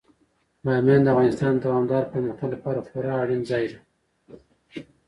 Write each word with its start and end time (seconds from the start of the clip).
بامیان 0.63 1.01
د 1.03 1.07
افغانستان 1.13 1.51
د 1.55 1.59
دوامداره 1.65 2.09
پرمختګ 2.13 2.49
لپاره 2.55 2.85
خورا 2.87 3.13
اړین 3.23 3.41
ځای 3.49 3.65
دی. 3.71 3.79